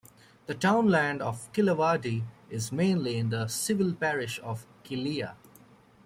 The 0.47 0.55
townland 0.55 1.21
of 1.21 1.47
Killawardy 1.53 2.23
is 2.49 2.71
mainly 2.71 3.17
in 3.17 3.29
the 3.29 3.47
civil 3.47 3.93
parish 3.93 4.39
of 4.41 4.65
Killea. 4.83 5.35